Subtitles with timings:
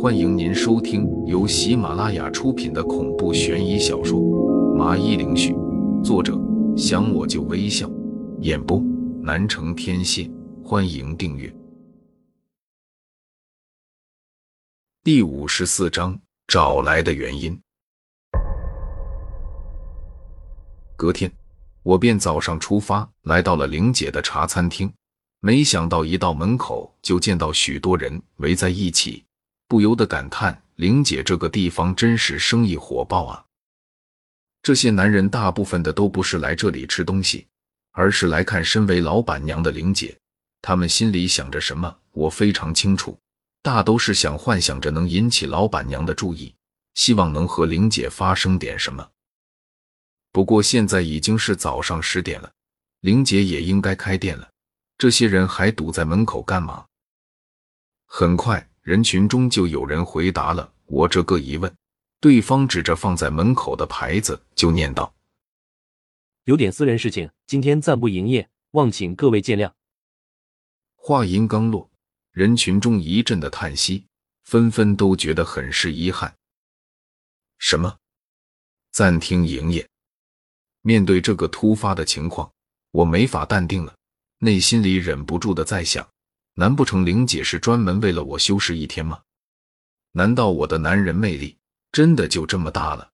[0.00, 4.18] 欢迎您收听由喜马拉雅出品的恐怖悬疑小说
[4.74, 5.54] 《麻衣灵絮》，
[6.02, 6.36] 作者
[6.76, 7.88] 想我就微笑，
[8.40, 8.82] 演播
[9.22, 10.28] 南城天蝎。
[10.64, 11.54] 欢迎订阅。
[15.04, 16.18] 第五十四章
[16.48, 17.56] 找来的原因。
[20.96, 21.30] 隔天，
[21.84, 24.92] 我便早上出发，来到了玲姐的茶餐厅。
[25.44, 29.24] 没想到一到门口，就见到许多人围在一起，
[29.66, 33.44] 不由得感叹：玲姐这个地方真是生意火爆啊！
[34.62, 37.48] 这些男人大部分的都不是来这里吃东西，
[37.90, 40.16] 而是来看身为老板娘的玲姐。
[40.60, 43.18] 他们心里想着什么，我非常清楚，
[43.62, 46.54] 大都是想幻想着能引起老板娘的注意，
[46.94, 49.10] 希望能和玲姐发生点什么。
[50.30, 52.52] 不过现在已经是早上十点了，
[53.00, 54.48] 玲姐也应该开店了。
[55.02, 56.86] 这些人还堵在门口干嘛？
[58.06, 61.76] 很快，人群中就有人回答了我这个疑问。
[62.20, 65.12] 对方指着放在门口的牌子，就念道
[66.46, 69.72] ：“有点私人事情，今天暂不营业，望请各位见谅。”
[70.94, 71.90] 话音刚落，
[72.30, 74.06] 人群中一阵的叹息，
[74.44, 76.32] 纷纷都觉得很是遗憾。
[77.58, 77.98] 什么？
[78.92, 79.84] 暂停营业？
[80.82, 82.48] 面对这个突发的情况，
[82.92, 83.92] 我没法淡定了，
[84.44, 86.04] 内心里忍不住的在想：
[86.54, 89.20] 难不成玲姐是专门为了我休饰一天吗？
[90.10, 91.56] 难道我的男人魅力
[91.92, 93.08] 真的就这么大了？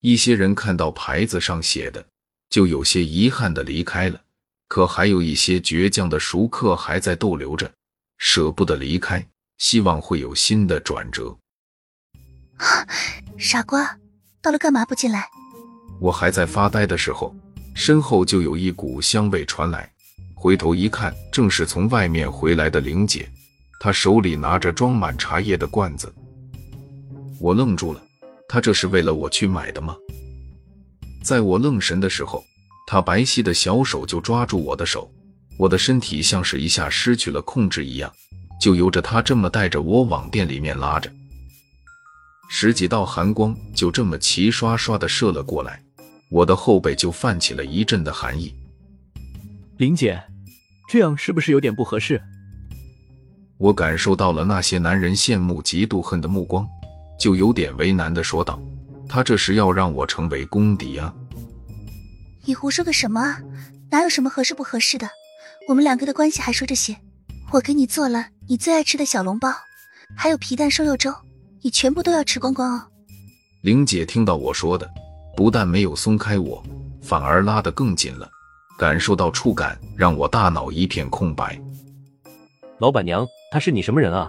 [0.00, 2.02] 一些人看到牌子上写的，
[2.48, 4.18] 就有些遗憾的离开了，
[4.68, 7.70] 可还有一些倔强的熟客还在逗留着，
[8.16, 9.22] 舍不得离开，
[9.58, 11.36] 希望会有新的转折。
[13.36, 13.98] 傻瓜，
[14.40, 15.28] 到了干嘛不进来？
[16.00, 17.36] 我还在发呆的时候，
[17.80, 19.90] 身后就有一股香味传来。
[20.34, 23.26] 回头一看，正是从外面回来的玲姐，
[23.80, 26.12] 她手里拿着装满茶叶的罐子。
[27.40, 28.02] 我愣住了，
[28.46, 29.96] 她这是为了我去买的吗？
[31.24, 32.44] 在我愣神的时候，
[32.86, 35.10] 她白皙的小手就抓住我的手，
[35.56, 38.12] 我的身体像是一下失去了控制一样，
[38.60, 41.10] 就由着她这么带着我往店里面拉着。
[42.50, 45.82] 十几道寒光就这么齐刷刷的射了过来。
[46.30, 48.54] 我的后背就泛起了一阵的寒意。
[49.76, 50.22] 林姐，
[50.88, 52.22] 这样是不是有点不合适？
[53.58, 56.66] 我感受到了那些男人羡慕、嫉妒、恨的目光，
[57.18, 58.58] 就有点为难的说道
[59.08, 61.12] ：“他这是要让我成为公敌啊！”
[62.46, 63.40] 你胡说个什么啊？
[63.90, 65.10] 哪有什么合适不合适的？
[65.68, 66.96] 我们两个的关系还说这些？
[67.50, 69.52] 我给你做了你最爱吃的小笼包，
[70.16, 71.12] 还有皮蛋瘦肉粥，
[71.62, 72.86] 你全部都要吃光光哦！
[73.62, 74.88] 玲姐听到我说的。
[75.40, 76.62] 不但没有松开我，
[77.00, 78.30] 反而拉得更紧了。
[78.78, 81.58] 感受到触感，让我大脑一片空白。
[82.78, 84.28] 老板娘，他是你什么人啊？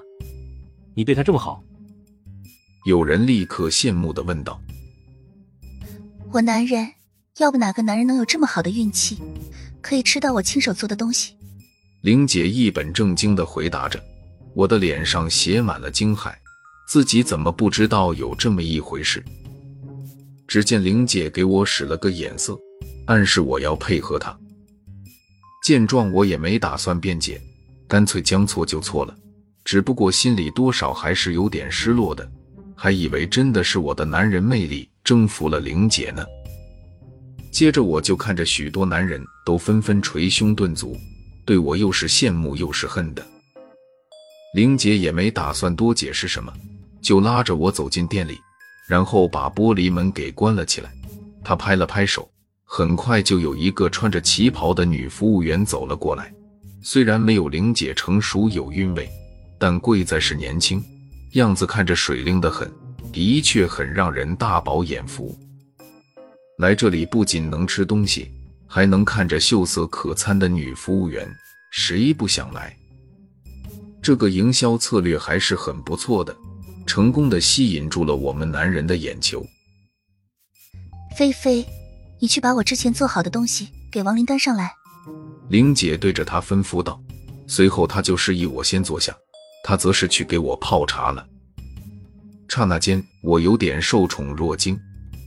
[0.95, 1.61] 你对他这么好？
[2.85, 4.61] 有人立刻羡慕的问道。
[6.31, 6.89] 我男人，
[7.39, 9.19] 要不哪个男人能有这么好的运气，
[9.81, 11.35] 可以吃到我亲手做的东西？
[12.03, 14.01] 玲姐一本正经的回答着，
[14.53, 16.33] 我的脸上写满了惊骇，
[16.88, 19.22] 自己怎么不知道有这么一回事？
[20.51, 22.59] 只见玲姐给我使了个眼色，
[23.06, 24.38] 暗示我要配合她。
[25.63, 27.41] 见状，我也没打算辩解，
[27.88, 29.16] 干脆将错就错了。
[29.63, 32.29] 只不过心里多少还是有点失落的，
[32.75, 36.25] 还以为真的是我的男人魅力征服了玲姐呢。
[37.50, 40.97] 接着我就看着许多男人都纷纷捶胸顿足，
[41.45, 43.25] 对我又是羡慕又是恨的。
[44.53, 46.51] 玲姐也没打算多解释什么，
[47.01, 48.38] 就拉着我走进店里。
[48.88, 50.92] 然后把玻璃门给关了起来。
[51.44, 52.30] 他拍了拍手，
[52.64, 56.34] 很快就有一个穿着旗袍的女服务员走了过来。
[56.84, 59.09] 虽然没有玲姐成熟有韵味，
[59.59, 60.84] 但贵在是年轻，
[61.34, 62.72] 样子看着水灵的很，
[63.12, 65.38] 的确很让人大饱眼福。
[66.58, 68.31] 来这里不仅能吃东西，
[68.68, 71.28] 还能看着秀色可餐的女服务员，
[71.72, 72.75] 谁不想来？
[74.02, 76.36] 这个营销策略还是很不错的。
[76.85, 79.45] 成功的吸引住了我们男人的眼球。
[81.16, 81.66] 菲菲，
[82.19, 84.72] 你去把我之前做好的东西给王林端上来。
[85.49, 87.01] 玲姐对着他吩咐道，
[87.47, 89.16] 随后他就示意我先坐下，
[89.63, 91.25] 他则是去给我泡茶了。
[92.47, 94.79] 刹那间，我有点受宠若惊，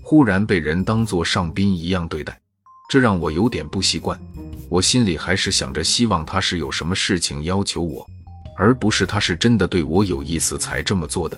[0.02, 2.38] 忽然被人当作上宾一样对待，
[2.90, 4.18] 这让我有点不习惯。
[4.68, 8.06] 我心里还是想着，希望他是有什么事情要求我。
[8.56, 11.36] 而不是他是真的对我有意思才这么做的。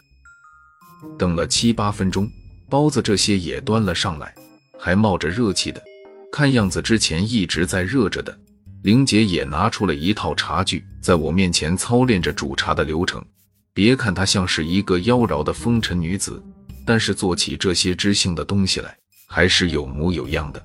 [1.19, 2.31] 等了七八分钟，
[2.69, 4.35] 包子这些也端了上来，
[4.79, 5.83] 还冒着热气的，
[6.31, 8.37] 看样子之前一直在热着的。
[8.83, 13.25] 玲姐也拿出了一套茶具，在我面前操练着煮茶的流程，
[13.73, 16.41] 别看她像是一个妖娆的风尘女子，
[16.85, 18.97] 但是做起这些知性的东西来，
[19.27, 20.65] 还是有模有样的。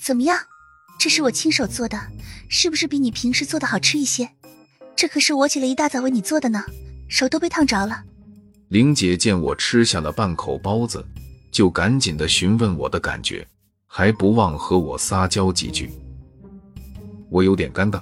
[0.00, 0.38] 怎么样？
[0.98, 2.00] 这是我亲手做的，
[2.48, 4.30] 是不是比你平时做的好吃一些？
[4.96, 6.64] 这可是我起了一大早为你做的呢，
[7.08, 8.04] 手都被烫着了。
[8.72, 11.04] 玲姐见我吃下了半口包子，
[11.50, 13.46] 就赶紧的询问我的感觉，
[13.86, 15.90] 还不忘和我撒娇几句。
[17.28, 18.00] 我有点尴尬，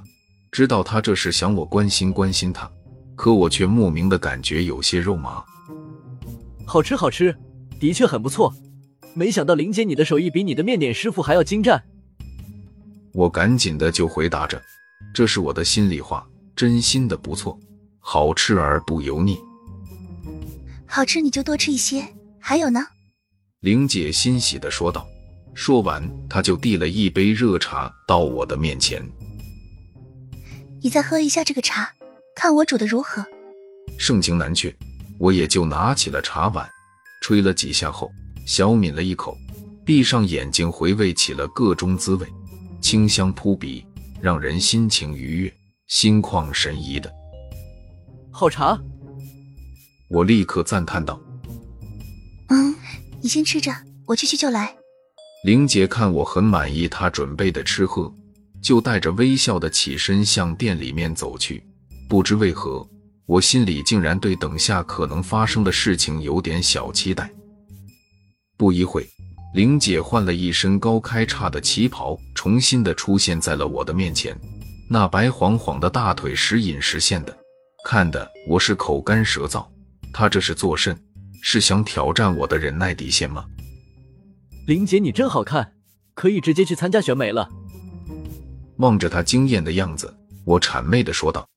[0.52, 2.70] 知道她这是想我关心关心她，
[3.17, 5.43] 可我却莫名的感觉有些肉麻。
[6.64, 7.37] 好吃好吃，
[7.81, 8.55] 的确很不错。
[9.12, 11.82] 没想到玲姐你的手艺比你的面点师傅还要精湛。
[13.12, 14.62] 我赶紧的就回答着，
[15.12, 16.25] 这是我的心里话，
[16.55, 17.58] 真心的不错，
[17.99, 19.37] 好吃而不油腻。
[20.92, 22.04] 好吃你就多吃一些，
[22.40, 22.84] 还有呢？
[23.60, 25.06] 玲姐欣喜的说道。
[25.54, 29.00] 说完，她就递了一杯热茶到我的面前。
[30.82, 31.92] 你再喝一下这个茶，
[32.34, 33.25] 看我煮的如何。
[33.98, 34.75] 盛情难却，
[35.19, 36.69] 我也就拿起了茶碗，
[37.22, 38.10] 吹了几下后，
[38.44, 39.36] 小抿了一口，
[39.84, 42.26] 闭上眼睛回味起了各种滋味，
[42.81, 43.86] 清香扑鼻，
[44.20, 45.54] 让人心情愉悦，
[45.86, 47.12] 心旷神怡的
[48.32, 48.81] 好茶。
[50.10, 51.20] 我立刻赞叹道
[52.50, 52.74] ：“嗯，
[53.22, 53.72] 你先吃着，
[54.06, 54.74] 我去去就来。”
[55.46, 58.12] 玲姐看我很满意她准备的吃喝，
[58.60, 61.62] 就带着微笑的起身向店里面走去。
[62.08, 62.84] 不知为何，
[63.24, 67.30] 我心里竟然对等下可能发生的事情有点小期待。
[68.56, 69.08] 不一会，
[69.54, 74.36] 玲姐换了一身高开叉的旗袍，重新的出现在了我的面前。
[74.88, 77.38] 那白晃晃的大腿时隐时现的，
[77.84, 79.64] 看得我是口干舌燥。
[80.12, 80.98] 她这是作甚？
[81.42, 83.46] 是想挑战我的忍耐底线吗？
[84.66, 85.72] 林姐，你真好看，
[86.14, 87.48] 可以直接去参加选美了。
[88.76, 90.14] 望着他惊艳的样子，
[90.44, 91.48] 我谄媚的说道。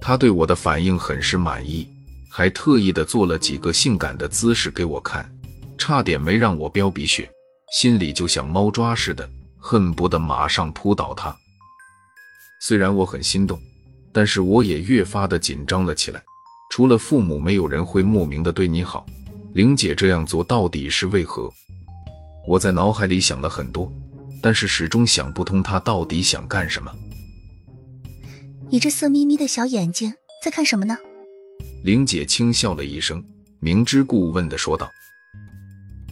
[0.00, 1.88] 他对我的反应很是满意，
[2.30, 5.26] 还特意的做了几个性感的姿势给我看，
[5.78, 7.30] 差点没让我飙鼻血，
[7.72, 11.34] 心里就像猫抓似的，恨不得马上扑倒他。
[12.60, 13.58] 虽然我很心动，
[14.12, 16.22] 但是我也越发的紧张了起来。
[16.68, 19.06] 除了父母，没有人会莫名的对你好。
[19.54, 21.50] 玲姐这样做到底是为何？
[22.46, 23.90] 我在脑海里想了很多，
[24.42, 26.92] 但是始终想不通她到底想干什么。
[28.70, 30.12] 你这色眯眯的小眼睛
[30.44, 30.96] 在看什么呢？
[31.84, 33.24] 玲姐轻笑了一声，
[33.60, 34.88] 明知故问的说道。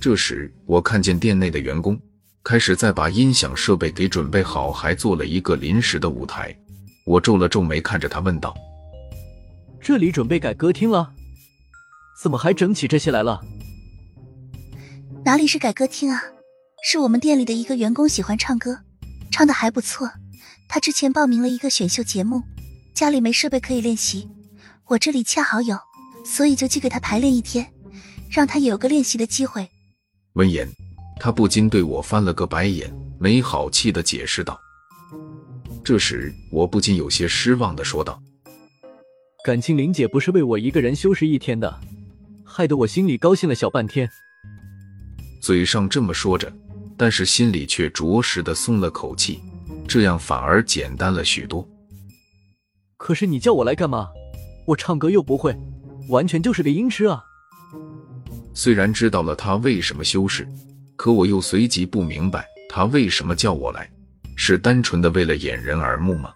[0.00, 2.00] 这时，我看见店内的员工
[2.42, 6.56] 开始在把音响设备给准备好，还做了一个临时的舞台。
[7.04, 8.54] 我皱了皱眉，看着他问道
[9.86, 11.12] ：“这里准备改歌厅了？
[12.20, 13.40] 怎么还整起这些来了？”
[15.24, 16.20] 哪里是改歌厅啊？
[16.82, 18.80] 是我们店里的一个员工喜欢唱歌，
[19.30, 20.10] 唱的还不错。
[20.66, 22.42] 他之前报名了一个选秀节目，
[22.94, 24.28] 家里没设备可以练习，
[24.86, 25.78] 我这里恰好有，
[26.24, 27.72] 所以就寄给他排练一天，
[28.28, 29.68] 让他也有个练习的机会。
[30.32, 30.68] 闻言，
[31.20, 34.58] 他不禁对我翻了个白眼，没好气的解释道。
[35.84, 38.20] 这时，我不禁有些失望的说道
[39.46, 41.80] ：“感情林姐不是为我一个人休息一天的，
[42.44, 44.10] 害得我心里高兴了小半天。”
[45.40, 46.52] 嘴上这么说着，
[46.96, 49.40] 但是心里却着实的松了口气，
[49.86, 51.64] 这样反而简单了许多。
[52.96, 54.08] 可是你叫我来干嘛？
[54.66, 55.56] 我唱歌又不会，
[56.08, 57.22] 完全就是个音痴啊！
[58.52, 60.44] 虽然知道了他为什么修饰，
[60.96, 63.88] 可我又随即不明白他为什么叫我来，
[64.34, 66.32] 是单纯的为了掩人耳目吗？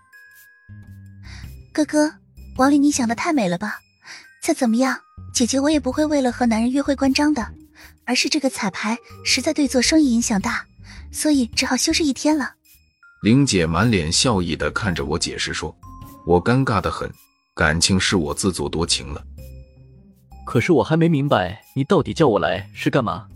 [1.73, 2.09] 哥哥，
[2.57, 3.81] 王丽，你想的太美了吧？
[4.43, 5.01] 再怎么样，
[5.33, 7.55] 姐姐我也不会为了和男人约会关张的。
[8.05, 10.67] 而是这个彩排实在对做生意影响大，
[11.13, 12.55] 所以只好休息一天了。
[13.23, 15.75] 玲姐满脸笑意的看着我解释说
[16.27, 17.09] ：“我尴尬的很，
[17.55, 19.25] 感情是我自作多情了。
[20.45, 23.29] 可是我还没明白，你到底叫我来是干嘛？”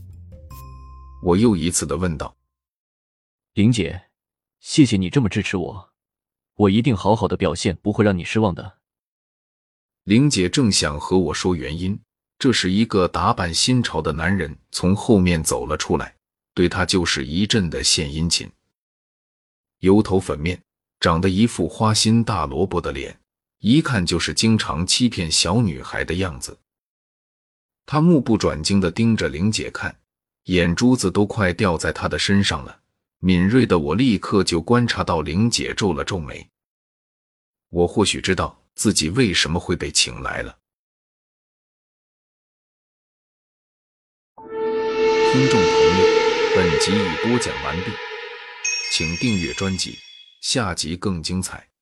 [1.23, 2.35] 我又一次的问道
[3.55, 4.07] ：“玲姐，
[4.59, 5.91] 谢谢你这么支持我，
[6.57, 8.79] 我一定好好的表现，不会让你失望的。”
[10.05, 11.99] 玲姐正想和我说原因。
[12.39, 16.15] 这时，一个打扮新潮的男人从后面走了出来，
[16.53, 18.51] 对他就是一阵的献殷勤。
[19.79, 20.61] 油头粉面，
[21.01, 23.19] 长得一副花心大萝卜的脸，
[23.61, 26.59] 一看就是经常欺骗小女孩的样子。
[27.87, 29.97] 他目不转睛的盯着玲姐看，
[30.45, 32.81] 眼珠子都快掉在她的身上了。
[33.21, 36.47] 敏锐的我立刻就观察到玲姐皱了皱眉。
[37.71, 40.59] 我或许知道自己为什么会被请来了。
[44.37, 46.07] 听众朋友，
[46.55, 47.91] 本集已播讲完毕，
[48.93, 49.99] 请订阅专辑，
[50.41, 51.74] 下集更精彩。